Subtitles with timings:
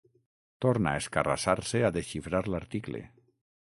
[0.65, 3.09] Torna a escarrassar-se a desxifrar l'article.